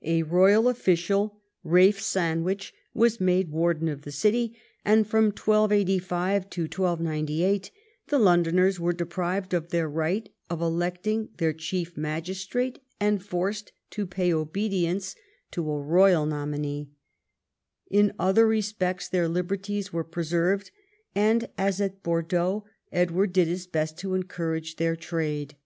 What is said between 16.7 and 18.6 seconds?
nominee. In other